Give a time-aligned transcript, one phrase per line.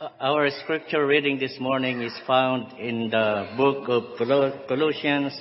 [0.00, 4.16] Our scripture reading this morning is found in the book of
[4.68, 5.36] Colossians,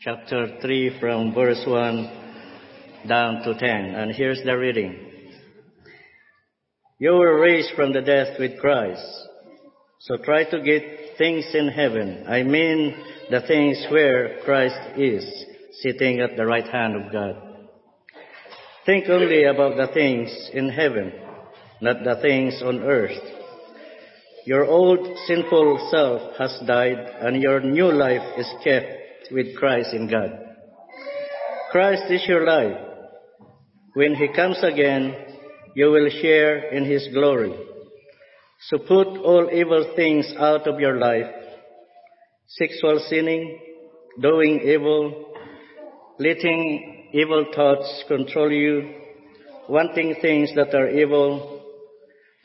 [0.00, 3.64] chapter 3, from verse 1 down to 10.
[3.94, 4.98] And here's the reading.
[6.98, 9.06] You were raised from the death with Christ.
[10.00, 12.24] So try to get things in heaven.
[12.26, 12.92] I mean
[13.30, 15.24] the things where Christ is,
[15.82, 17.36] sitting at the right hand of God.
[18.84, 21.12] Think only about the things in heaven,
[21.80, 23.34] not the things on earth.
[24.46, 30.08] Your old sinful self has died and your new life is kept with Christ in
[30.08, 30.30] God.
[31.72, 32.78] Christ is your life.
[33.94, 35.16] When He comes again,
[35.74, 37.58] you will share in His glory.
[38.68, 41.26] So put all evil things out of your life.
[42.46, 43.58] Sexual sinning,
[44.22, 45.34] doing evil,
[46.20, 48.94] letting evil thoughts control you,
[49.68, 51.55] wanting things that are evil,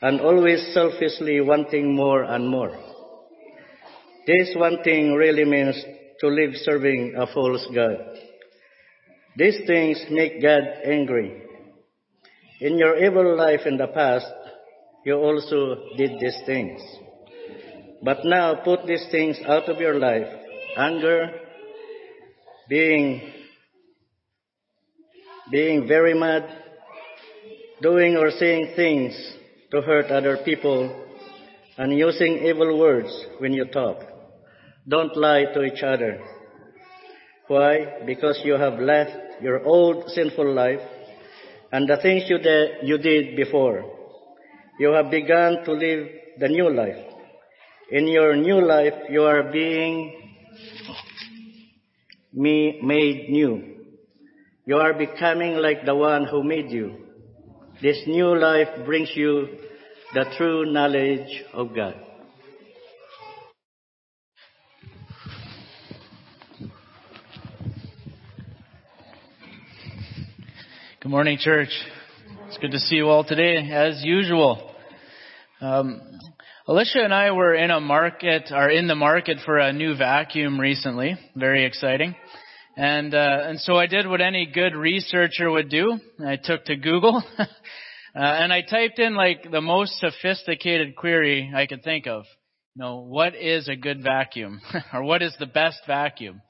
[0.02, 2.76] and always selfishly wanting more and more.
[4.26, 5.80] This wanting really means
[6.20, 7.98] to live serving a false God.
[9.36, 11.42] These things make God angry.
[12.60, 14.26] In your evil life in the past,
[15.04, 16.80] you also did these things.
[18.02, 20.26] But now put these things out of your life.
[20.76, 21.30] Anger,
[22.68, 23.32] being,
[25.50, 26.48] being very mad,
[27.80, 29.14] doing or saying things
[29.72, 31.08] to hurt other people,
[31.78, 33.96] and using evil words when you talk.
[34.86, 36.20] Don't lie to each other.
[37.48, 38.02] Why?
[38.06, 40.80] Because you have left your old sinful life
[41.72, 43.84] and the things you, de- you did before.
[44.78, 47.02] You have begun to live the new life.
[47.90, 50.32] In your new life, you are being
[52.32, 53.76] me- made new.
[54.66, 57.11] You are becoming like the one who made you.
[57.82, 59.48] This new life brings you
[60.14, 61.96] the true knowledge of God.
[71.00, 71.70] Good morning, church.
[72.46, 74.76] It's good to see you all today, as usual.
[75.60, 76.00] Um,
[76.68, 80.60] Alicia and I were in a market, are in the market for a new vacuum
[80.60, 81.16] recently.
[81.34, 82.14] Very exciting.
[82.76, 85.98] And, uh, and so I did what any good researcher would do.
[86.24, 87.22] I took to Google
[88.14, 92.24] Uh, and I typed in like the most sophisticated query I could think of.
[92.74, 94.60] You know, what is a good vacuum?
[94.92, 96.42] or what is the best vacuum?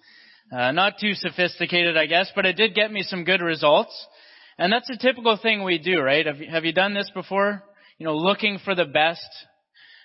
[0.53, 4.06] Uh, not too sophisticated, I guess, but it did get me some good results.
[4.59, 6.27] And that's a typical thing we do, right?
[6.27, 7.62] Have you, have you done this before?
[7.99, 9.28] You know, looking for the best.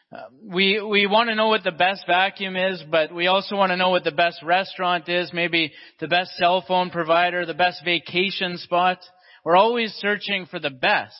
[0.10, 3.72] Uh, we we want to know what the best vacuum is, but we also want
[3.72, 7.84] to know what the best restaurant is, maybe the best cell phone provider, the best
[7.84, 9.00] vacation spot.
[9.44, 11.16] We're always searching for the best.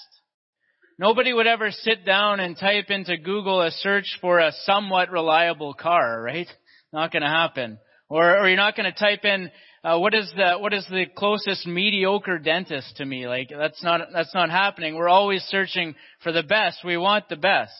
[0.98, 5.74] Nobody would ever sit down and type into Google a search for a somewhat reliable
[5.74, 6.48] car, right?
[6.94, 7.78] Not going to happen.
[8.10, 9.52] Or, or you're not going to type in
[9.84, 13.28] uh, what is the what is the closest mediocre dentist to me?
[13.28, 14.96] Like that's not that's not happening.
[14.96, 16.80] We're always searching for the best.
[16.84, 17.74] We want the best.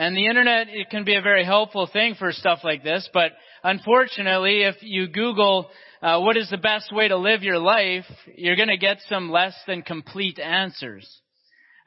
[0.00, 3.32] And the internet it can be a very helpful thing for stuff like this, but
[3.62, 5.68] unfortunately, if you Google
[6.00, 9.52] uh, what is the best way to live your life, you're to get some less
[9.66, 11.06] than complete answers.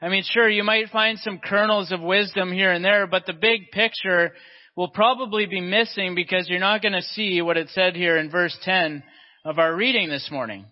[0.00, 3.32] I mean, sure, you might find some kernels of wisdom here and there, but the
[3.32, 4.30] big picture
[4.76, 8.56] will probably be missing because you're not to see what it said here in verse
[8.62, 9.02] 10
[9.44, 10.66] of our reading this morning.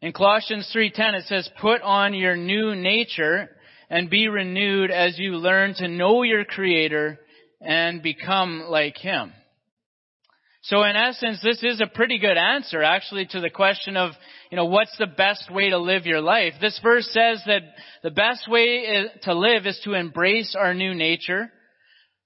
[0.00, 3.50] In Colossians 3:10 it says, "Put on your new nature
[3.88, 7.18] and be renewed as you learn to know your creator
[7.60, 9.32] and become like him."
[10.62, 14.10] So in essence, this is a pretty good answer actually to the question of,
[14.50, 16.54] you know, what's the best way to live your life?
[16.60, 17.62] This verse says that
[18.02, 21.52] the best way to live is to embrace our new nature.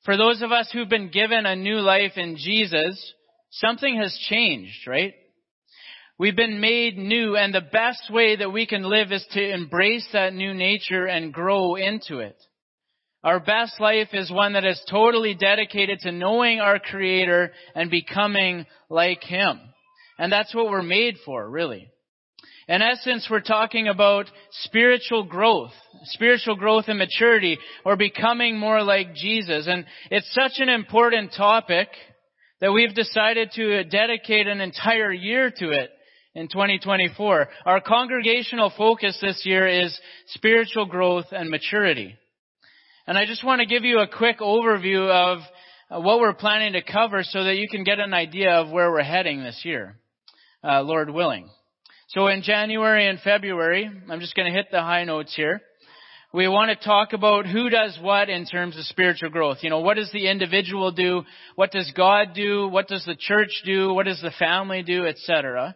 [0.04, 3.12] For those of us who've been given a new life in Jesus,
[3.50, 5.12] something has changed, right?
[6.20, 10.06] We've been made new and the best way that we can live is to embrace
[10.12, 12.36] that new nature and grow into it.
[13.24, 18.66] Our best life is one that is totally dedicated to knowing our Creator and becoming
[18.90, 19.60] like Him.
[20.18, 21.88] And that's what we're made for, really.
[22.68, 24.26] In essence, we're talking about
[24.64, 25.72] spiritual growth,
[26.04, 29.66] spiritual growth and maturity, or becoming more like Jesus.
[29.66, 31.88] And it's such an important topic
[32.60, 35.90] that we've decided to dedicate an entire year to it
[36.34, 37.48] in 2024.
[37.66, 39.98] Our congregational focus this year is
[40.28, 42.16] spiritual growth and maturity.
[43.06, 45.38] And I just want to give you a quick overview of
[45.90, 48.90] uh, what we're planning to cover so that you can get an idea of where
[48.90, 49.96] we're heading this year,
[50.62, 51.48] uh, Lord willing.
[52.08, 55.60] So in January and February, I'm just going to hit the high notes here.
[56.32, 59.58] We want to talk about who does what in terms of spiritual growth.
[59.62, 61.24] You know, what does the individual do?
[61.56, 62.68] What does God do?
[62.68, 63.92] What does the church do?
[63.92, 65.74] What does the family do, etc.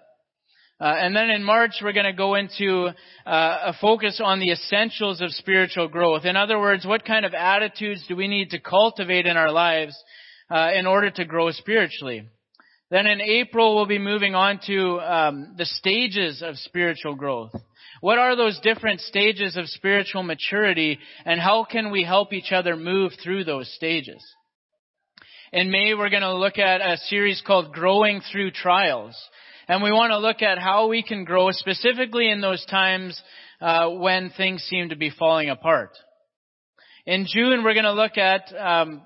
[0.84, 2.92] Uh, and then in March, we're going to go into uh,
[3.24, 6.26] a focus on the essentials of spiritual growth.
[6.26, 9.96] In other words, what kind of attitudes do we need to cultivate in our lives
[10.50, 12.28] uh, in order to grow spiritually?
[12.90, 17.52] Then in April, we'll be moving on to um, the stages of spiritual growth.
[18.02, 22.76] What are those different stages of spiritual maturity, and how can we help each other
[22.76, 24.22] move through those stages?
[25.50, 29.16] In May, we're going to look at a series called Growing Through Trials.
[29.68, 33.20] And we want to look at how we can grow specifically in those times
[33.60, 35.90] uh, when things seem to be falling apart.
[37.06, 39.02] In June, we're going to look at um,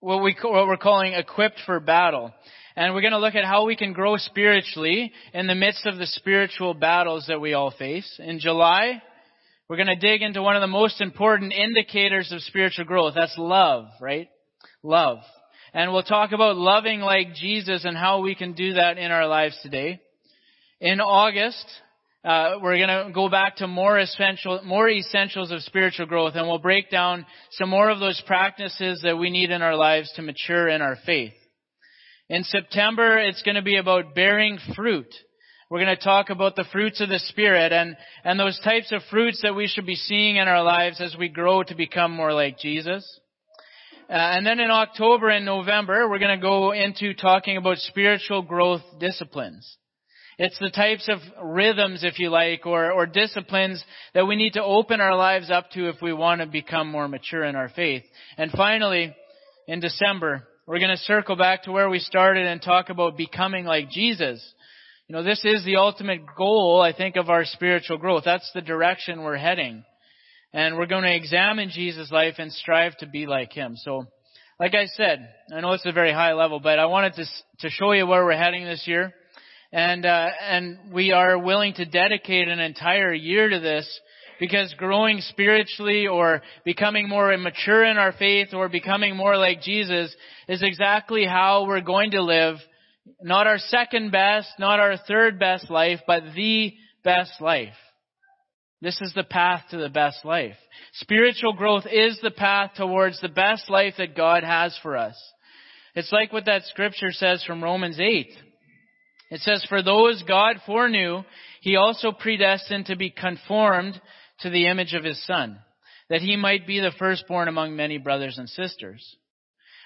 [0.00, 2.32] what, we, what we're calling equipped for battle.
[2.76, 5.96] And we're going to look at how we can grow spiritually in the midst of
[5.96, 8.20] the spiritual battles that we all face.
[8.22, 9.02] In July,
[9.68, 13.14] we're going to dig into one of the most important indicators of spiritual growth.
[13.14, 14.28] That's love, right?
[14.82, 15.18] Love.
[15.74, 19.26] And we'll talk about loving like Jesus and how we can do that in our
[19.26, 20.00] lives today.
[20.80, 21.64] In August,
[22.24, 26.46] uh, we're going to go back to more essential, more essentials of spiritual growth, and
[26.48, 30.22] we'll break down some more of those practices that we need in our lives to
[30.22, 31.34] mature in our faith.
[32.28, 35.14] In September, it's going to be about bearing fruit.
[35.70, 39.02] We're going to talk about the fruits of the Spirit and, and those types of
[39.10, 42.32] fruits that we should be seeing in our lives as we grow to become more
[42.32, 43.04] like Jesus.
[44.08, 48.42] Uh, and then in October and November, we're going to go into talking about spiritual
[48.42, 49.76] growth disciplines.
[50.38, 53.82] It's the types of rhythms, if you like, or, or disciplines
[54.14, 57.08] that we need to open our lives up to if we want to become more
[57.08, 58.04] mature in our faith.
[58.36, 59.16] And finally,
[59.66, 63.64] in December, we're going to circle back to where we started and talk about becoming
[63.64, 64.44] like Jesus.
[65.08, 68.22] You know, this is the ultimate goal, I think, of our spiritual growth.
[68.24, 69.84] That's the direction we're heading.
[70.56, 73.76] And we're going to examine Jesus' life and strive to be like Him.
[73.76, 74.06] So,
[74.58, 77.24] like I said, I know it's a very high level, but I wanted to,
[77.58, 79.12] to show you where we're heading this year.
[79.70, 84.00] And, uh, and we are willing to dedicate an entire year to this
[84.40, 90.16] because growing spiritually or becoming more mature in our faith or becoming more like Jesus
[90.48, 92.56] is exactly how we're going to live
[93.20, 96.72] not our second best, not our third best life, but the
[97.04, 97.74] best life.
[98.86, 100.54] This is the path to the best life.
[100.92, 105.16] Spiritual growth is the path towards the best life that God has for us.
[105.96, 108.28] It's like what that scripture says from Romans 8.
[109.32, 111.24] It says, For those God foreknew,
[111.62, 114.00] He also predestined to be conformed
[114.42, 115.58] to the image of his son,
[116.08, 119.16] that he might be the firstborn among many brothers and sisters.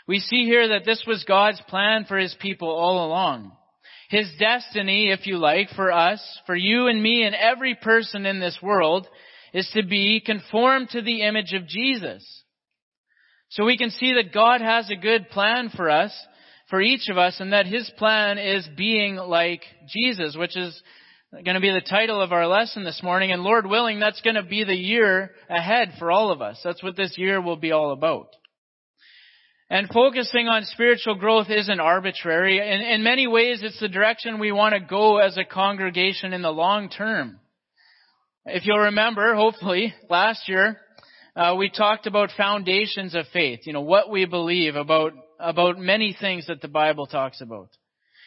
[0.06, 3.52] We see here that this was God's plan for his people all along.
[4.10, 8.40] His destiny, if you like, for us, for you and me and every person in
[8.40, 9.06] this world,
[9.54, 12.42] is to be conformed to the image of Jesus.
[13.50, 16.12] So we can see that God has a good plan for us,
[16.68, 20.82] for each of us, and that His plan is being like Jesus, which is
[21.32, 23.30] going to be the title of our lesson this morning.
[23.30, 26.60] And Lord willing, that's going to be the year ahead for all of us.
[26.64, 28.30] That's what this year will be all about.
[29.70, 32.58] And focusing on spiritual growth isn't arbitrary.
[32.58, 36.42] In, in many ways, it's the direction we want to go as a congregation in
[36.42, 37.38] the long term.
[38.44, 40.76] If you'll remember, hopefully, last year,
[41.36, 43.60] uh, we talked about foundations of faith.
[43.64, 47.68] You know, what we believe about, about many things that the Bible talks about.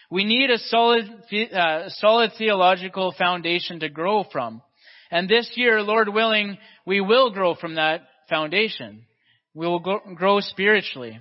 [0.10, 1.10] We need a solid,
[1.54, 4.62] uh, solid theological foundation to grow from.
[5.12, 9.06] And this year, Lord willing, we will grow from that foundation.
[9.54, 11.20] We will grow spiritually.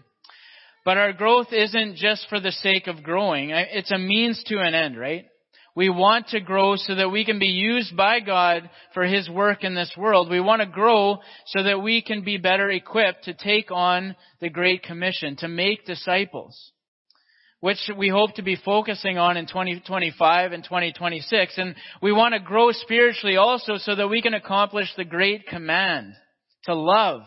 [0.84, 3.50] But our growth isn't just for the sake of growing.
[3.50, 5.26] It's a means to an end, right?
[5.74, 9.64] We want to grow so that we can be used by God for His work
[9.64, 10.28] in this world.
[10.28, 14.50] We want to grow so that we can be better equipped to take on the
[14.50, 16.72] Great Commission, to make disciples
[17.62, 21.58] which we hope to be focusing on in 2025 and 2026.
[21.58, 26.12] And we want to grow spiritually also so that we can accomplish the great command
[26.64, 27.22] to love,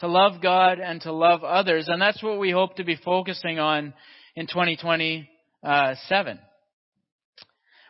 [0.00, 1.88] to love God and to love others.
[1.88, 3.94] And that's what we hope to be focusing on
[4.34, 6.38] in 2027.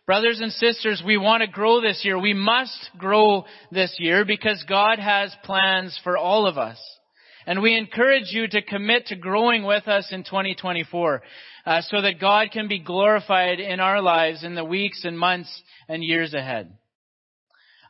[0.07, 2.19] Brothers and sisters, we want to grow this year.
[2.19, 6.79] We must grow this year because God has plans for all of us.
[7.47, 11.23] And we encourage you to commit to growing with us in 2024
[11.65, 15.63] uh, so that God can be glorified in our lives in the weeks and months
[15.89, 16.73] and years ahead.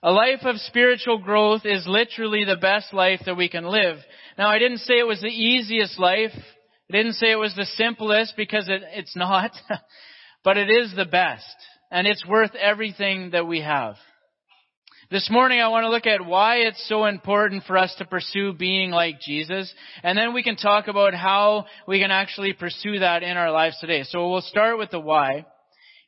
[0.03, 3.99] A life of spiritual growth is literally the best life that we can live.
[4.39, 6.33] Now, I didn't say it was the easiest life.
[6.35, 9.51] I didn't say it was the simplest because it, it's not.
[10.43, 11.45] but it is the best.
[11.91, 13.97] And it's worth everything that we have.
[15.11, 18.53] This morning I want to look at why it's so important for us to pursue
[18.53, 23.25] being like Jesus, and then we can talk about how we can actually pursue that
[23.25, 24.05] in our lives today.
[24.05, 25.47] So we'll start with the why.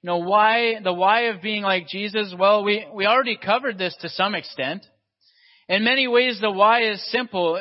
[0.03, 2.35] You know, why, the why of being like Jesus?
[2.37, 4.85] Well, we, we already covered this to some extent.
[5.69, 7.61] In many ways, the why is simple.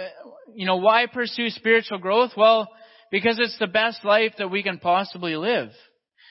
[0.56, 2.32] You know, why pursue spiritual growth?
[2.36, 2.68] Well,
[3.12, 5.70] because it's the best life that we can possibly live.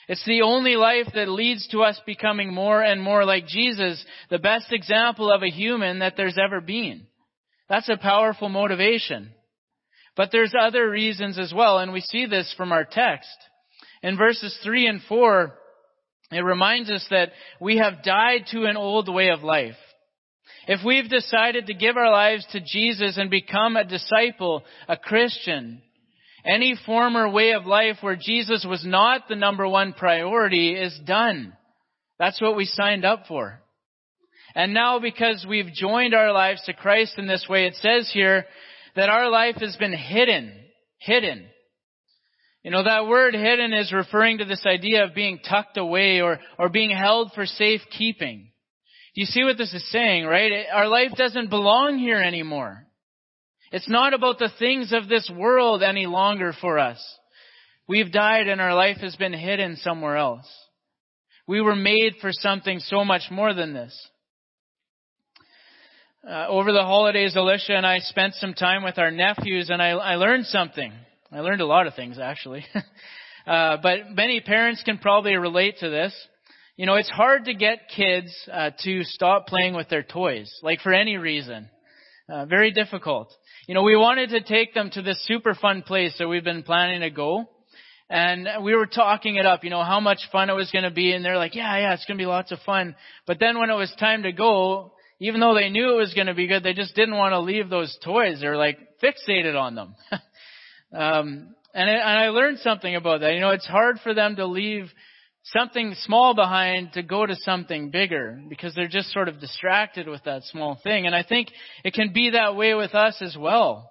[0.08, 4.40] It's the only life that leads to us becoming more and more like Jesus, the
[4.40, 7.06] best example of a human that there's ever been.
[7.68, 9.30] That's a powerful motivation.
[10.16, 13.30] But there's other reasons as well, and we see this from our text.
[14.02, 15.54] In verses 3 and 4,
[16.30, 19.76] it reminds us that we have died to an old way of life.
[20.68, 25.82] If we've decided to give our lives to Jesus and become a disciple, a Christian,
[26.44, 31.54] any former way of life where Jesus was not the number one priority is done.
[32.18, 33.60] That's what we signed up for.
[34.54, 38.46] And now because we've joined our lives to Christ in this way, it says here
[38.96, 40.52] that our life has been hidden.
[40.98, 41.46] Hidden.
[42.62, 46.38] You know, that word hidden is referring to this idea of being tucked away or,
[46.58, 48.50] or being held for safekeeping.
[49.14, 50.66] Do you see what this is saying, right?
[50.72, 52.86] Our life doesn't belong here anymore.
[53.72, 57.02] It's not about the things of this world any longer for us.
[57.88, 60.46] We've died and our life has been hidden somewhere else.
[61.46, 64.08] We were made for something so much more than this.
[66.28, 69.90] Uh, over the holidays, Alicia and I spent some time with our nephews and I,
[69.90, 70.92] I learned something.
[71.32, 72.64] I learned a lot of things actually.
[73.46, 76.14] uh, but many parents can probably relate to this.
[76.76, 80.80] You know, it's hard to get kids uh, to stop playing with their toys, like
[80.80, 81.68] for any reason.
[82.28, 83.32] Uh, very difficult.
[83.66, 86.62] You know, we wanted to take them to this super fun place that we've been
[86.62, 87.46] planning to go.
[88.08, 90.90] And we were talking it up, you know, how much fun it was going to
[90.90, 91.12] be.
[91.12, 92.96] And they're like, yeah, yeah, it's going to be lots of fun.
[93.26, 96.26] But then when it was time to go, even though they knew it was going
[96.26, 98.38] to be good, they just didn't want to leave those toys.
[98.40, 99.94] They're like fixated on them.
[100.92, 103.34] um, and, it, and I learned something about that.
[103.34, 104.90] You know, it's hard for them to leave
[105.44, 110.22] something small behind to go to something bigger because they're just sort of distracted with
[110.24, 111.06] that small thing.
[111.06, 111.48] And I think
[111.84, 113.90] it can be that way with us as well.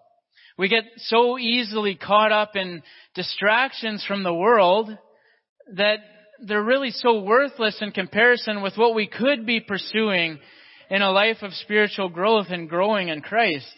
[0.57, 2.83] We get so easily caught up in
[3.15, 4.89] distractions from the world
[5.75, 5.99] that
[6.41, 10.39] they're really so worthless in comparison with what we could be pursuing
[10.89, 13.73] in a life of spiritual growth and growing in Christ.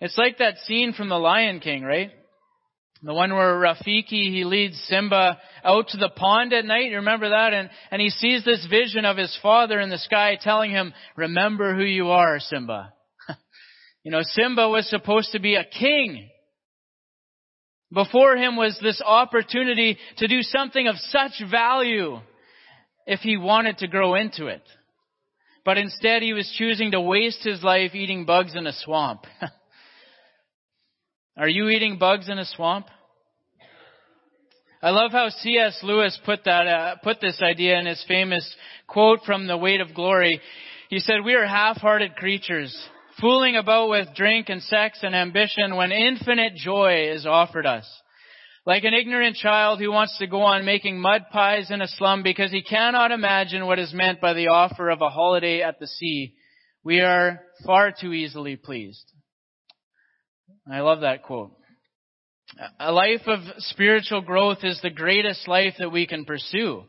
[0.00, 2.10] It's like that scene from The Lion King, right?
[3.02, 6.90] The one where Rafiki, he leads Simba out to the pond at night.
[6.90, 7.54] You remember that?
[7.54, 11.74] And, and he sees this vision of his father in the sky telling him, remember
[11.74, 12.92] who you are, Simba.
[14.04, 16.28] you know, Simba was supposed to be a king.
[17.92, 22.18] Before him was this opportunity to do something of such value
[23.06, 24.62] if he wanted to grow into it.
[25.64, 29.24] But instead he was choosing to waste his life eating bugs in a swamp.
[31.40, 32.84] Are you eating bugs in a swamp?
[34.82, 35.80] I love how C.S.
[35.82, 38.46] Lewis put that, uh, put this idea in his famous
[38.86, 40.38] quote from The Weight of Glory.
[40.90, 42.76] He said, we are half-hearted creatures,
[43.22, 47.90] fooling about with drink and sex and ambition when infinite joy is offered us.
[48.66, 52.22] Like an ignorant child who wants to go on making mud pies in a slum
[52.22, 55.86] because he cannot imagine what is meant by the offer of a holiday at the
[55.86, 56.34] sea,
[56.84, 59.10] we are far too easily pleased.
[60.70, 61.52] I love that quote.
[62.78, 66.84] A life of spiritual growth is the greatest life that we can pursue.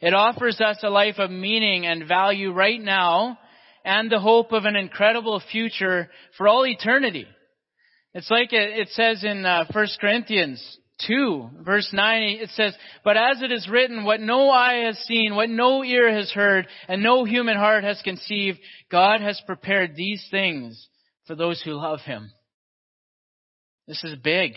[0.00, 3.38] It offers us a life of meaning and value right now
[3.84, 7.26] and the hope of an incredible future for all eternity.
[8.14, 13.42] It's like it, says in uh, 1 Corinthians 2, verse 9, it says, But as
[13.42, 17.24] it is written, what no eye has seen, what no ear has heard, and no
[17.24, 18.58] human heart has conceived,
[18.90, 20.88] God has prepared these things
[21.26, 22.30] for those who love Him.
[23.86, 24.52] This is big.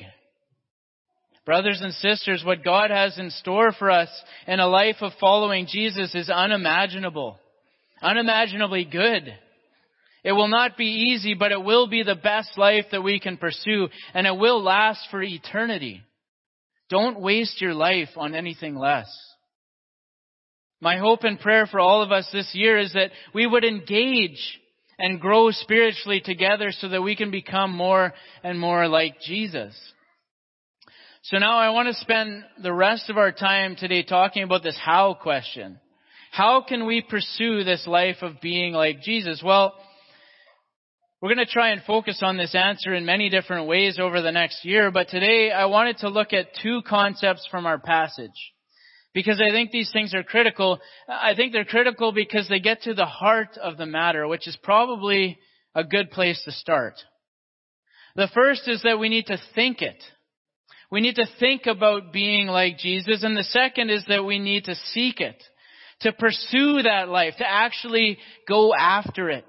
[1.45, 4.09] Brothers and sisters, what God has in store for us
[4.47, 7.39] in a life of following Jesus is unimaginable.
[8.01, 9.33] Unimaginably good.
[10.23, 13.37] It will not be easy, but it will be the best life that we can
[13.37, 16.01] pursue, and it will last for eternity.
[16.89, 19.07] Don't waste your life on anything less.
[20.79, 24.59] My hope and prayer for all of us this year is that we would engage
[24.99, 28.13] and grow spiritually together so that we can become more
[28.43, 29.75] and more like Jesus.
[31.23, 34.77] So now I want to spend the rest of our time today talking about this
[34.81, 35.79] how question.
[36.31, 39.41] How can we pursue this life of being like Jesus?
[39.43, 39.73] Well,
[41.21, 44.31] we're going to try and focus on this answer in many different ways over the
[44.31, 48.29] next year, but today I wanted to look at two concepts from our passage.
[49.13, 50.79] Because I think these things are critical.
[51.07, 54.57] I think they're critical because they get to the heart of the matter, which is
[54.61, 55.39] probably
[55.73, 56.95] a good place to start.
[58.15, 60.01] The first is that we need to think it.
[60.89, 63.23] We need to think about being like Jesus.
[63.23, 65.41] And the second is that we need to seek it.
[66.01, 67.33] To pursue that life.
[67.39, 69.45] To actually go after it.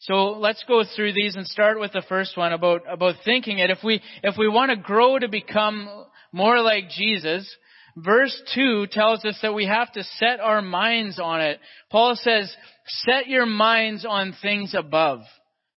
[0.00, 3.70] So let's go through these and start with the first one about, about thinking it.
[3.70, 5.88] If we, if we want to grow to become
[6.32, 7.48] more like Jesus,
[7.96, 11.60] verse 2 tells us that we have to set our minds on it.
[11.90, 12.54] Paul says,
[12.86, 15.20] set your minds on things above,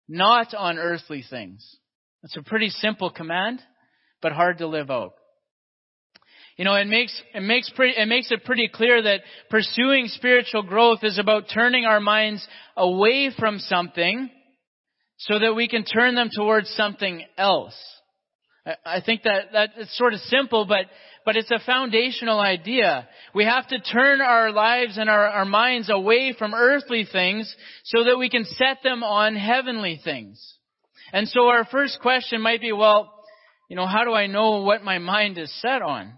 [0.08, 1.77] not on earthly things.
[2.22, 3.62] That's a pretty simple command,
[4.22, 5.13] but hard to live out.
[6.58, 10.62] You know, it makes, it makes pretty, it makes it pretty clear that pursuing spiritual
[10.62, 14.29] growth is about turning our minds away from something
[15.17, 17.75] so that we can turn them towards something else.
[18.86, 20.86] I think that, that it's sort of simple, but,
[21.25, 23.08] but it's a foundational idea.
[23.34, 27.53] We have to turn our lives and our, our minds away from earthly things
[27.84, 30.42] so that we can set them on heavenly things.
[31.12, 33.13] And so our first question might be, well,
[33.70, 36.13] you know, how do I know what my mind is set on?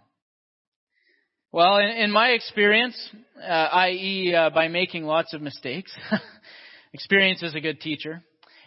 [1.51, 2.97] Well, in, in my experience,
[3.41, 5.91] uh, i.e., uh, by making lots of mistakes,
[6.93, 8.23] experience is a good teacher.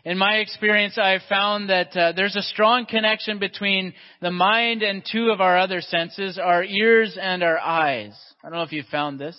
[0.08, 5.04] In my experience, I've found that uh, there's a strong connection between the mind and
[5.04, 8.18] two of our other senses, our ears and our eyes.
[8.42, 9.36] I don't know if you've found this.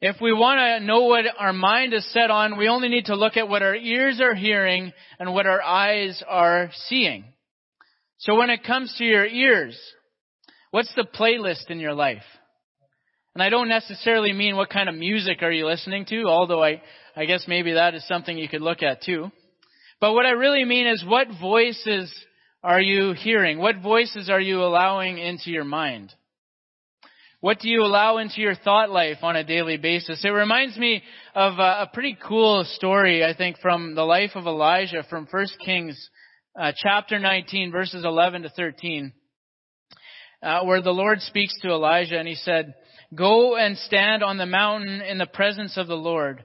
[0.00, 3.14] If we want to know what our mind is set on, we only need to
[3.14, 7.24] look at what our ears are hearing and what our eyes are seeing.
[8.18, 9.78] So when it comes to your ears,
[10.74, 12.24] What's the playlist in your life?
[13.32, 16.82] And I don't necessarily mean what kind of music are you listening to, although I,
[17.14, 19.30] I guess maybe that is something you could look at too.
[20.04, 22.14] But what I really mean is what voices
[22.62, 23.56] are you hearing?
[23.56, 26.12] What voices are you allowing into your mind?
[27.40, 30.22] What do you allow into your thought life on a daily basis?
[30.22, 31.02] It reminds me
[31.34, 36.10] of a, pretty cool story, I think, from the life of Elijah from 1 Kings
[36.54, 39.10] uh, chapter 19, verses 11 to 13
[40.44, 42.74] uh, where the Lord speaks to Elijah and he said,
[43.14, 46.44] Go and stand on the mountain in the presence of the Lord.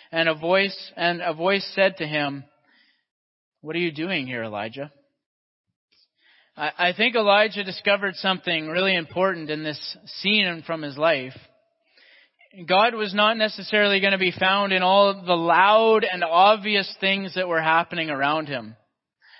[0.11, 2.43] And a voice, and a voice said to him,
[3.61, 4.91] What are you doing here, Elijah?
[6.57, 11.37] I, I think Elijah discovered something really important in this scene from his life.
[12.67, 17.35] God was not necessarily going to be found in all the loud and obvious things
[17.35, 18.75] that were happening around him.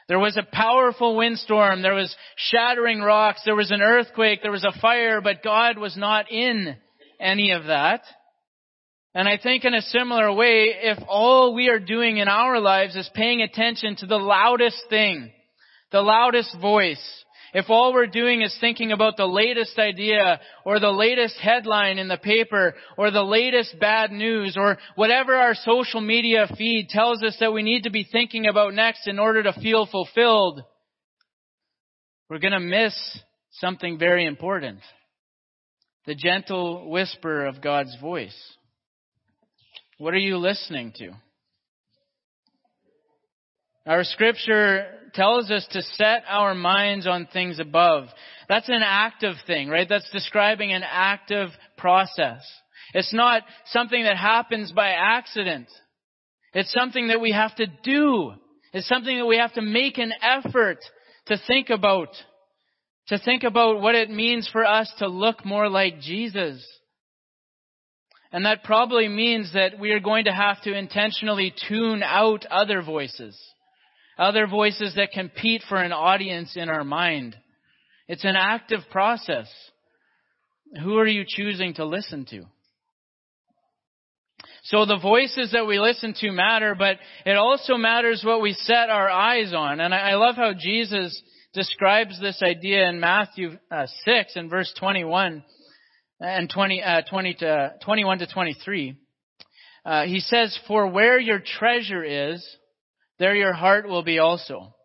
[0.07, 1.81] There was a powerful windstorm.
[1.81, 3.41] There was shattering rocks.
[3.43, 4.41] There was an earthquake.
[4.41, 6.77] There was a fire, but God was not in
[7.19, 8.01] any of that.
[9.13, 12.95] And I think in a similar way, if all we are doing in our lives
[12.95, 15.31] is paying attention to the loudest thing,
[15.91, 17.21] the loudest voice,
[17.53, 22.07] if all we're doing is thinking about the latest idea or the latest headline in
[22.07, 27.35] the paper or the latest bad news or whatever our social media feed tells us
[27.41, 30.63] that we need to be thinking about next in order to feel fulfilled,
[32.29, 32.95] we're going to miss
[33.51, 34.79] something very important.
[36.05, 38.55] The gentle whisper of God's voice.
[40.01, 41.11] What are you listening to?
[43.85, 48.05] Our scripture tells us to set our minds on things above.
[48.49, 49.87] That's an active thing, right?
[49.87, 52.41] That's describing an active process.
[52.95, 55.67] It's not something that happens by accident.
[56.55, 58.33] It's something that we have to do.
[58.73, 60.79] It's something that we have to make an effort
[61.27, 62.09] to think about.
[63.09, 66.65] To think about what it means for us to look more like Jesus.
[68.31, 72.81] And that probably means that we are going to have to intentionally tune out other
[72.81, 73.37] voices
[74.21, 77.35] other voices that compete for an audience in our mind.
[78.07, 79.47] It's an active process.
[80.83, 82.43] Who are you choosing to listen to?
[84.65, 88.89] So the voices that we listen to matter, but it also matters what we set
[88.89, 89.79] our eyes on.
[89.79, 91.19] And I love how Jesus
[91.53, 95.43] describes this idea in Matthew uh, 6 and verse 21
[96.21, 98.95] and 20, uh, 20 to, 21 to 23.
[99.83, 102.45] Uh, he says, For where your treasure is,
[103.19, 104.75] there your heart will be also.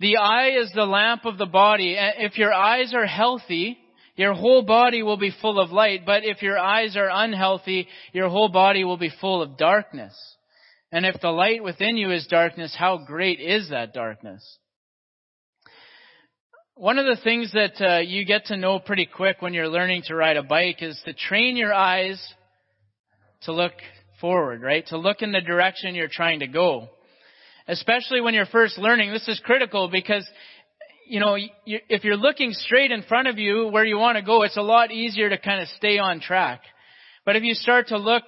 [0.00, 1.96] The eye is the lamp of the body.
[1.98, 3.78] If your eyes are healthy,
[4.16, 8.28] Your whole body will be full of light, but if your eyes are unhealthy, your
[8.28, 10.14] whole body will be full of darkness.
[10.92, 14.58] And if the light within you is darkness, how great is that darkness?
[16.76, 20.02] One of the things that uh, you get to know pretty quick when you're learning
[20.06, 22.20] to ride a bike is to train your eyes
[23.42, 23.74] to look
[24.20, 24.84] forward, right?
[24.88, 26.88] To look in the direction you're trying to go.
[27.68, 30.28] Especially when you're first learning, this is critical because
[31.06, 34.42] you know, if you're looking straight in front of you where you want to go,
[34.42, 36.62] it's a lot easier to kind of stay on track.
[37.24, 38.24] But if you start to look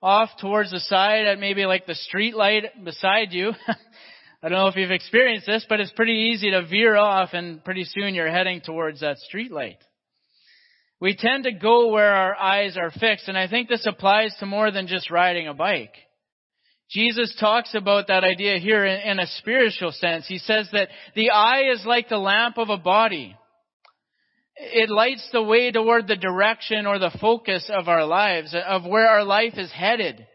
[0.00, 3.54] off towards the side at maybe like the street light beside you,
[4.40, 7.62] I don't know if you've experienced this, but it's pretty easy to veer off and
[7.64, 9.78] pretty soon you're heading towards that street light.
[11.00, 14.46] We tend to go where our eyes are fixed, and I think this applies to
[14.46, 15.94] more than just riding a bike.
[16.90, 20.26] Jesus talks about that idea here in, a spiritual sense.
[20.26, 23.36] He says that the eye is like the lamp of a body.
[24.56, 29.08] It lights the way toward the direction or the focus of our lives, of where
[29.08, 30.26] our life is headed.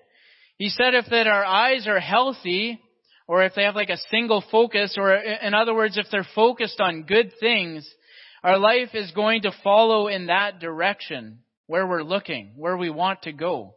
[0.58, 2.80] He said if that our eyes are healthy,
[3.28, 6.80] or if they have like a single focus, or in other words, if they're focused
[6.80, 7.88] on good things,
[8.44, 13.22] our life is going to follow in that direction, where we're looking, where we want
[13.24, 13.76] to go.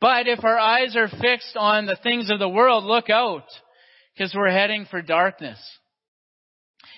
[0.00, 3.44] But if our eyes are fixed on the things of the world, look out,
[4.14, 5.58] because we're heading for darkness.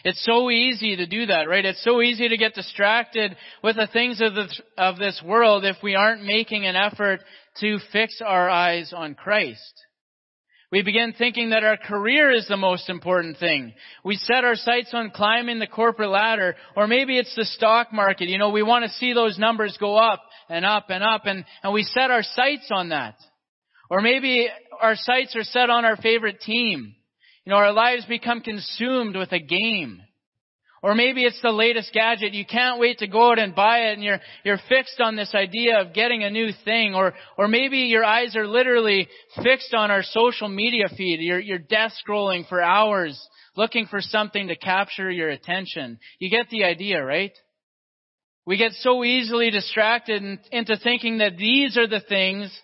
[0.04, 1.64] It's so easy to do that, right?
[1.64, 5.76] It's so easy to get distracted with the things of this, of this world if
[5.82, 7.20] we aren't making an effort
[7.60, 9.72] to fix our eyes on Christ.
[10.74, 13.74] We begin thinking that our career is the most important thing.
[14.04, 18.28] We set our sights on climbing the corporate ladder, or maybe it's the stock market.
[18.28, 21.44] You know, we want to see those numbers go up and up and up and,
[21.62, 23.14] and we set our sights on that.
[23.88, 24.48] Or maybe
[24.82, 26.96] our sights are set on our favorite team.
[27.44, 30.02] You know, our lives become consumed with a game.
[30.84, 32.34] Or maybe it's the latest gadget.
[32.34, 35.34] You can't wait to go out and buy it and you're, you're fixed on this
[35.34, 36.94] idea of getting a new thing.
[36.94, 39.08] Or, or maybe your eyes are literally
[39.42, 41.20] fixed on our social media feed.
[41.20, 43.18] You're, you're death scrolling for hours
[43.56, 45.98] looking for something to capture your attention.
[46.18, 47.32] You get the idea, right?
[48.44, 52.54] We get so easily distracted into thinking that these are the things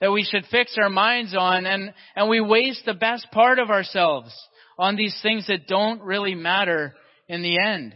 [0.00, 3.70] that we should fix our minds on and, and we waste the best part of
[3.70, 4.34] ourselves
[4.76, 6.92] on these things that don't really matter
[7.28, 7.94] in the end.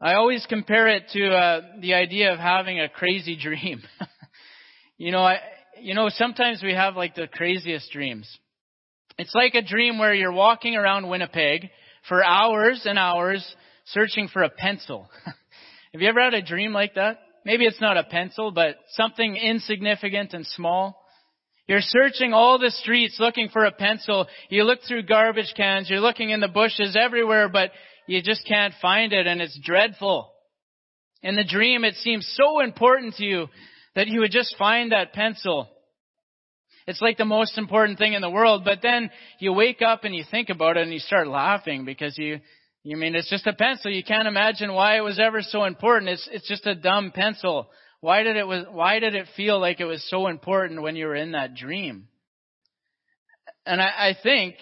[0.00, 3.82] I always compare it to uh, the idea of having a crazy dream.
[4.96, 5.38] you know, I,
[5.80, 8.28] you know, sometimes we have like the craziest dreams.
[9.18, 11.70] It's like a dream where you're walking around Winnipeg
[12.08, 13.44] for hours and hours
[13.86, 15.08] searching for a pencil.
[15.92, 17.18] Have you ever had a dream like that?
[17.44, 21.02] Maybe it's not a pencil, but something insignificant and small.
[21.66, 24.26] You're searching all the streets looking for a pencil.
[24.48, 25.90] You look through garbage cans.
[25.90, 27.70] You're looking in the bushes everywhere, but
[28.08, 30.32] you just can't find it and it's dreadful.
[31.22, 33.46] In the dream, it seems so important to you
[33.94, 35.68] that you would just find that pencil.
[36.86, 40.14] It's like the most important thing in the world, but then you wake up and
[40.14, 42.40] you think about it and you start laughing because you,
[42.82, 43.90] you mean it's just a pencil.
[43.90, 46.10] You can't imagine why it was ever so important.
[46.10, 47.68] It's, it's just a dumb pencil.
[48.00, 51.06] Why did it was, why did it feel like it was so important when you
[51.06, 52.08] were in that dream?
[53.66, 54.54] And I, I think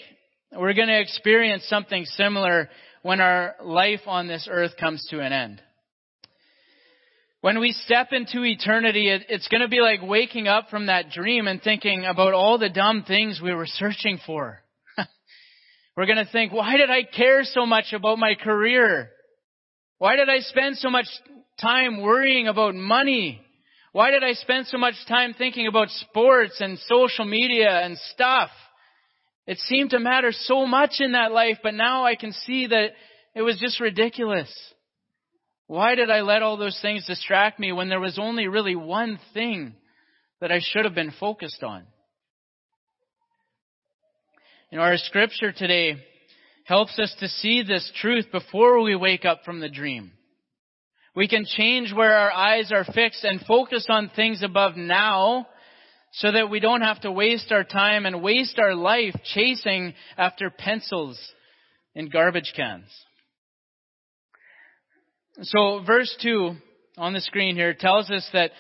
[0.50, 2.68] we're going to experience something similar
[3.06, 5.62] when our life on this earth comes to an end.
[7.40, 11.10] When we step into eternity, it, it's going to be like waking up from that
[11.10, 14.58] dream and thinking about all the dumb things we were searching for.
[15.96, 19.10] We're going to think, why did I care so much about my career?
[19.98, 21.06] Why did I spend so much
[21.60, 23.40] time worrying about money?
[23.92, 28.50] Why did I spend so much time thinking about sports and social media and stuff?
[29.46, 32.90] It seemed to matter so much in that life, but now I can see that
[33.34, 34.52] it was just ridiculous.
[35.68, 39.18] Why did I let all those things distract me when there was only really one
[39.34, 39.74] thing
[40.40, 41.84] that I should have been focused on?
[44.70, 45.96] You know, our scripture today
[46.64, 50.10] helps us to see this truth before we wake up from the dream.
[51.14, 55.46] We can change where our eyes are fixed and focus on things above now
[56.12, 60.50] so that we don't have to waste our time and waste our life chasing after
[60.50, 61.18] pencils
[61.94, 62.88] in garbage cans.
[65.42, 66.54] So verse 2
[66.96, 68.52] on the screen here tells us that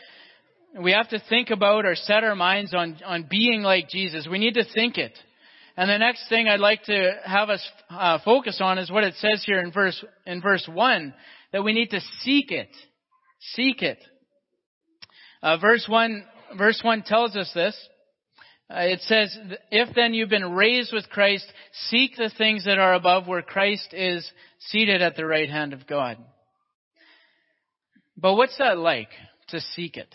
[0.78, 4.28] we have to think about or set our minds on, on being like Jesus.
[4.30, 5.12] We need to think it.
[5.76, 9.14] And the next thing I'd like to have us uh, focus on is what it
[9.16, 11.14] says here in verse in verse one
[11.52, 12.70] that we need to seek it,
[13.54, 13.98] seek it.
[15.42, 16.24] Uh, verse one
[16.56, 17.76] verse one tells us this.
[18.68, 19.36] Uh, it says,
[19.70, 21.46] "If then you've been raised with Christ,
[21.88, 25.86] seek the things that are above, where Christ is seated at the right hand of
[25.86, 26.18] God."
[28.16, 29.10] But what's that like
[29.48, 30.12] to seek it?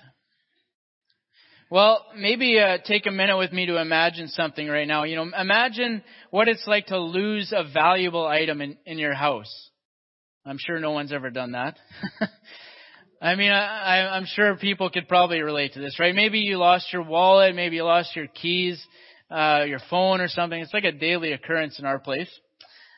[1.70, 5.04] Well, maybe uh, take a minute with me to imagine something right now.
[5.04, 9.70] You know, imagine what it's like to lose a valuable item in, in your house.
[10.46, 11.78] I'm sure no one's ever done that.
[13.21, 16.15] I mean, I, I'm sure people could probably relate to this, right?
[16.15, 18.84] Maybe you lost your wallet, maybe you lost your keys,
[19.29, 20.60] uh, your phone or something.
[20.60, 22.29] It's like a daily occurrence in our place.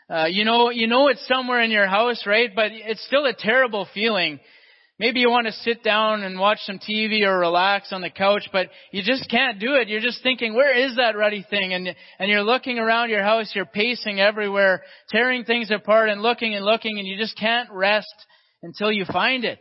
[0.09, 2.49] Uh, you know, you know it's somewhere in your house, right?
[2.55, 4.39] But it's still a terrible feeling
[4.99, 8.47] Maybe you want to sit down and watch some TV or relax on the couch,
[8.53, 9.87] but you just can't do it.
[9.87, 11.73] You're just thinking, where is that ruddy thing?
[11.73, 16.53] And, and you're looking around your house, you're pacing everywhere, tearing things apart and looking
[16.53, 18.13] and looking, and you just can't rest
[18.61, 19.59] until you find it.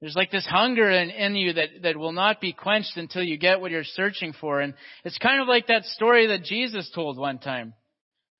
[0.00, 3.36] There's like this hunger in, in you that, that will not be quenched until you
[3.36, 4.60] get what you're searching for.
[4.60, 7.74] And it's kind of like that story that Jesus told one time.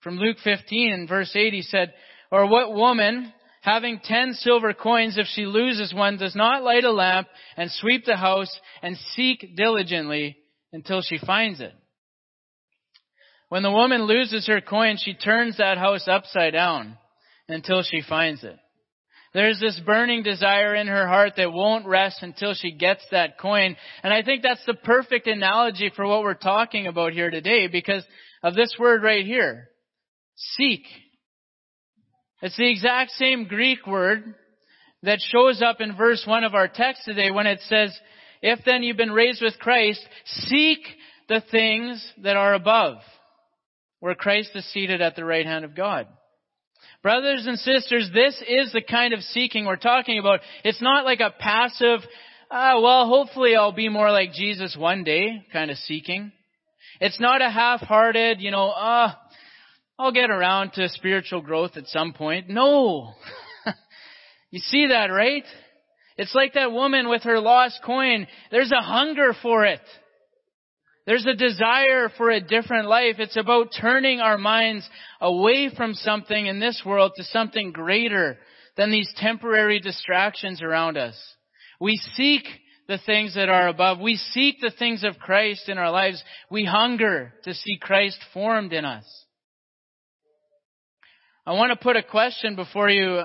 [0.01, 1.93] From Luke 15 in verse 8, he said,
[2.33, 6.93] or what woman, having ten silver coins, if she loses one, does not light a
[6.93, 10.39] lamp and sweep the house and seek diligently
[10.73, 11.75] until she finds it.
[13.51, 16.97] When the woman loses her coin, she turns that house upside down
[17.49, 18.57] until she finds it.
[19.33, 23.77] There's this burning desire in her heart that won't rest until she gets that coin.
[24.03, 28.05] And I think that's the perfect analogy for what we're talking about here today because
[28.43, 29.69] of this word right here.
[30.35, 30.83] Seek.
[32.43, 34.35] It's the exact same Greek word
[35.03, 37.97] that shows up in verse 1 of our text today when it says,
[38.43, 40.81] If then you've been raised with Christ, seek
[41.29, 42.97] the things that are above,
[44.01, 46.09] where Christ is seated at the right hand of God.
[47.03, 50.41] Brothers and sisters, this is the kind of seeking we're talking about.
[50.65, 52.01] It's not like a passive,
[52.51, 56.31] ah, well, hopefully I'll be more like Jesus one day kind of seeking.
[57.01, 59.19] It's not a half-hearted, you know, ah,
[59.99, 62.51] I'll get around to spiritual growth at some point.
[62.51, 63.15] No.
[64.51, 65.45] you see that, right?
[66.19, 68.27] It's like that woman with her lost coin.
[68.51, 69.81] There's a hunger for it.
[71.07, 73.17] There's a desire for a different life.
[73.19, 74.89] It's about turning our minds
[75.21, 78.39] away from something in this world to something greater
[78.77, 81.17] than these temporary distractions around us.
[81.81, 82.45] We seek
[82.87, 84.01] the things that are above.
[84.01, 86.23] We seek the things of Christ in our lives.
[86.51, 89.05] We hunger to see Christ formed in us.
[91.47, 93.23] I want to put a question before you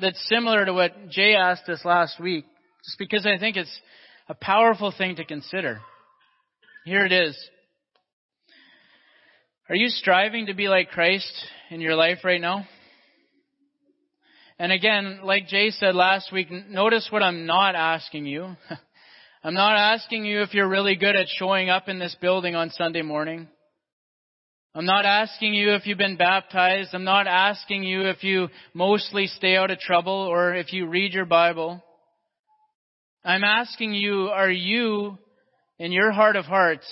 [0.00, 2.44] that's similar to what Jay asked us last week,
[2.84, 3.80] just because I think it's
[4.28, 5.80] a powerful thing to consider.
[6.84, 7.36] Here it is.
[9.68, 11.30] Are you striving to be like Christ
[11.70, 12.66] in your life right now?
[14.58, 18.56] And again, like Jay said last week, notice what I'm not asking you.
[19.44, 22.70] I'm not asking you if you're really good at showing up in this building on
[22.70, 23.48] Sunday morning.
[24.74, 26.90] I'm not asking you if you've been baptized.
[26.92, 31.12] I'm not asking you if you mostly stay out of trouble or if you read
[31.12, 31.82] your Bible.
[33.24, 35.18] I'm asking you, are you,
[35.78, 36.86] in your heart of hearts,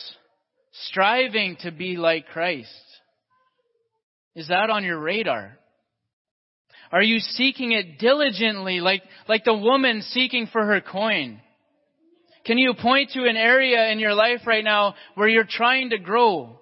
[0.89, 2.71] striving to be like Christ?
[4.35, 5.59] Is that on your radar?
[6.93, 11.41] Are you seeking it diligently, like, like the woman seeking for her coin?
[12.45, 15.99] Can you point to an area in your life right now where you're trying to
[15.99, 16.61] grow?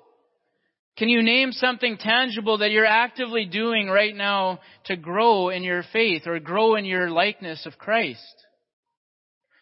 [0.96, 5.82] Can you name something tangible that you're actively doing right now to grow in your
[5.92, 8.43] faith or grow in your likeness of Christ?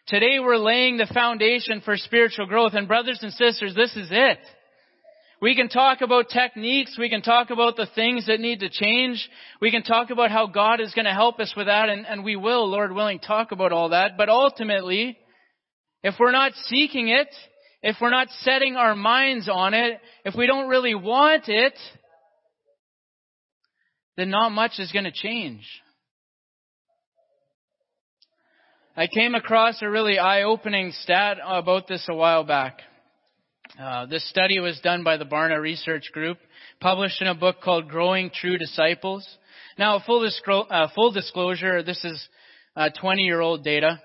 [0.07, 2.73] Today we're laying the foundation for spiritual growth.
[2.73, 4.39] And brothers and sisters, this is it.
[5.41, 9.29] We can talk about techniques, we can talk about the things that need to change,
[9.59, 11.89] we can talk about how God is going to help us with that.
[11.89, 15.17] And, and we will, Lord willing, talk about all that, but ultimately,
[16.01, 17.27] if we're not seeking it,
[17.81, 21.73] if we're not setting our minds on it, if we don't really want it,
[24.15, 25.67] then not much is going to change.
[28.95, 32.77] I came across a really eye-opening stat about this a while back.
[33.81, 36.37] Uh, this study was done by the Barna Research Group,
[36.79, 39.27] published in a book called Growing True Disciples.
[39.79, 42.23] Now, full, disclo- uh, full disclosure, this is
[42.75, 43.99] uh, 20-year-old data.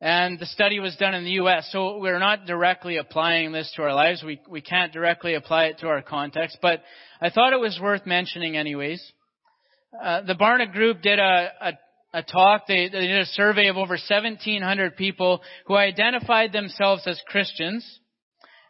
[0.00, 3.82] And the study was done in the U.S., so we're not directly applying this to
[3.82, 4.22] our lives.
[4.22, 6.84] We, we can't directly apply it to our context, but
[7.20, 9.02] I thought it was worth mentioning anyways.
[10.00, 11.72] Uh, the Barna Group did a, a,
[12.12, 17.20] a talk, they, they did a survey of over 1,700 people who identified themselves as
[17.26, 18.00] Christians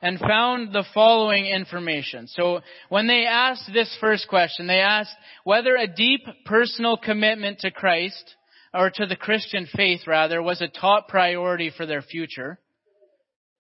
[0.01, 2.27] and found the following information.
[2.29, 7.71] So when they asked this first question, they asked whether a deep personal commitment to
[7.71, 8.37] Christ
[8.73, 12.59] or to the Christian faith rather, was a top priority for their future.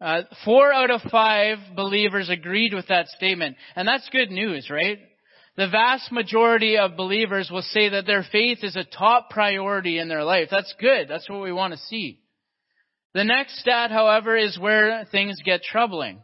[0.01, 3.57] Uh, four out of five believers agreed with that statement.
[3.75, 4.99] And that's good news, right?
[5.59, 10.09] The vast majority of believers will say that their faith is a top priority in
[10.09, 10.47] their life.
[10.53, 11.09] That's good.
[11.09, 12.21] That's what we want to see.
[13.13, 16.21] The next stat, however, is where things get troubling.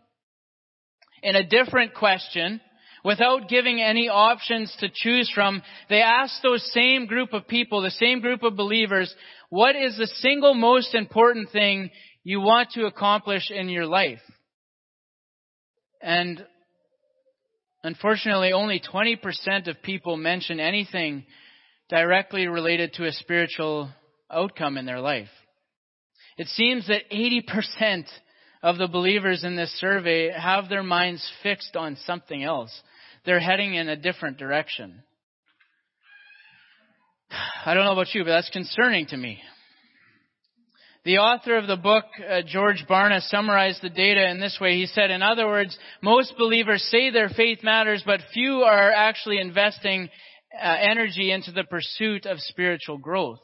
[1.24, 2.60] In a different question,
[3.04, 7.90] without giving any options to choose from, they ask those same group of people, the
[7.90, 9.12] same group of believers,
[9.50, 11.90] what is the single most important thing
[12.22, 14.22] you want to accomplish in your life?
[16.00, 16.46] And
[17.84, 21.24] unfortunately, only 20% of people mention anything
[21.88, 23.90] directly related to a spiritual
[24.30, 25.28] outcome in their life.
[26.36, 28.06] It seems that 80%
[28.62, 32.72] of the believers in this survey have their minds fixed on something else.
[33.24, 35.02] They're heading in a different direction.
[37.66, 39.38] I don't know about you, but that's concerning to me.
[41.04, 44.76] The author of the book, uh, George Barna, summarized the data in this way.
[44.76, 49.38] He said, in other words, most believers say their faith matters, but few are actually
[49.38, 50.08] investing
[50.58, 53.40] uh, energy into the pursuit of spiritual growth.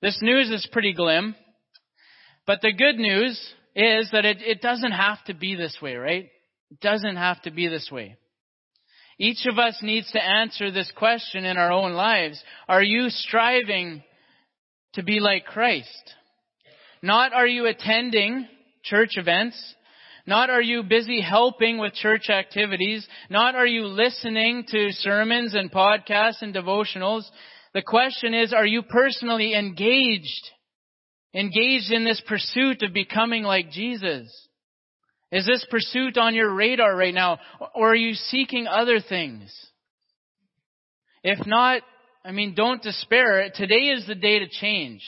[0.00, 1.36] This news is pretty glim,
[2.48, 3.38] but the good news
[3.76, 6.28] is that it, it doesn't have to be this way, right?
[6.72, 8.16] It doesn't have to be this way.
[9.20, 12.42] Each of us needs to answer this question in our own lives.
[12.66, 14.02] Are you striving
[14.94, 16.14] to be like Christ?
[17.02, 18.46] Not are you attending
[18.84, 19.56] church events?
[20.26, 23.06] Not are you busy helping with church activities?
[23.28, 27.24] Not are you listening to sermons and podcasts and devotionals?
[27.74, 30.50] The question is, are you personally engaged?
[31.34, 34.30] Engaged in this pursuit of becoming like Jesus?
[35.32, 37.38] Is this pursuit on your radar right now?
[37.74, 39.50] Or are you seeking other things?
[41.24, 41.82] If not,
[42.24, 43.50] I mean, don't despair.
[43.54, 45.02] Today is the day to change.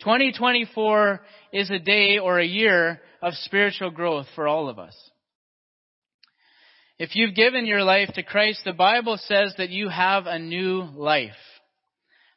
[0.00, 1.20] 2024
[1.52, 4.94] is a day or a year of spiritual growth for all of us.
[6.98, 10.82] If you've given your life to Christ, the Bible says that you have a new
[10.94, 11.32] life.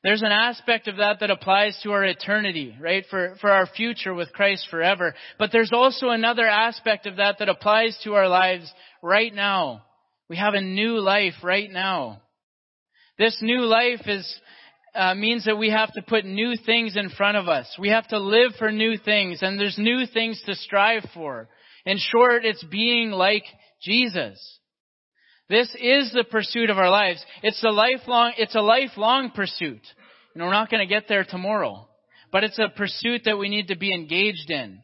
[0.04, 3.04] There's an aspect of that that applies to our eternity, right?
[3.10, 5.14] For, for our future with Christ forever.
[5.38, 8.72] But there's also another aspect of that that applies to our lives
[9.04, 9.84] right now.
[10.30, 12.22] We have a new life right now.
[13.18, 14.40] This new life is,
[14.94, 17.68] uh, means that we have to put new things in front of us.
[17.80, 21.50] We have to live for new things and there's new things to strive for.
[21.86, 23.44] In short, it's being like
[23.82, 24.60] Jesus.
[25.50, 27.24] This is the pursuit of our lives.
[27.42, 29.82] It's a lifelong, it's a lifelong pursuit.
[30.36, 31.88] And we're not going to get there tomorrow.
[32.32, 34.80] But it's a pursuit that we need to be engaged in.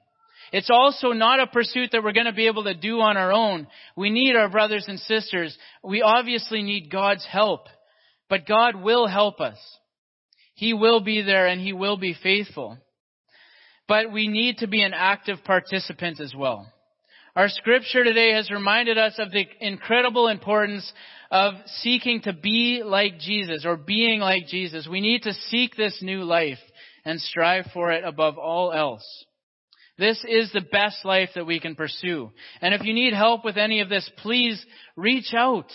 [0.53, 3.33] It's also not a pursuit that we're going to be able to do on our
[3.33, 3.67] own.
[3.97, 5.57] We need our brothers and sisters.
[5.83, 7.67] We obviously need God's help.
[8.29, 9.57] But God will help us.
[10.55, 12.77] He will be there and He will be faithful.
[13.87, 16.71] But we need to be an active participant as well.
[17.35, 20.91] Our scripture today has reminded us of the incredible importance
[21.31, 24.87] of seeking to be like Jesus or being like Jesus.
[24.87, 26.59] We need to seek this new life
[27.05, 29.03] and strive for it above all else.
[29.97, 32.31] This is the best life that we can pursue.
[32.61, 34.63] And if you need help with any of this, please
[34.95, 35.71] reach out.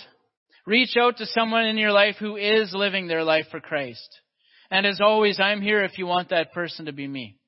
[0.68, 4.20] Reach out to someone in your life who is living their life for Christ.
[4.70, 7.38] And as always, I'm here if you want that person to be me.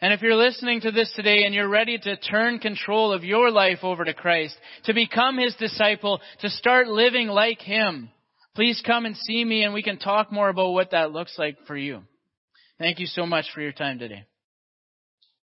[0.00, 3.52] And if you're listening to this today and you're ready to turn control of your
[3.52, 8.10] life over to Christ, to become His disciple, to start living like Him,
[8.56, 11.56] please come and see me and we can talk more about what that looks like
[11.68, 12.02] for you.
[12.80, 14.24] Thank you so much for your time today.